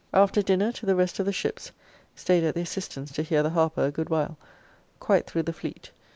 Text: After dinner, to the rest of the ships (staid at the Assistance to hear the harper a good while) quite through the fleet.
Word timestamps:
After 0.15 0.41
dinner, 0.41 0.71
to 0.71 0.87
the 0.87 0.95
rest 0.95 1.19
of 1.19 1.27
the 1.27 1.31
ships 1.31 1.71
(staid 2.15 2.43
at 2.43 2.55
the 2.55 2.61
Assistance 2.61 3.11
to 3.11 3.21
hear 3.21 3.43
the 3.43 3.51
harper 3.51 3.85
a 3.85 3.91
good 3.91 4.09
while) 4.09 4.35
quite 4.99 5.27
through 5.27 5.43
the 5.43 5.53
fleet. 5.53 5.91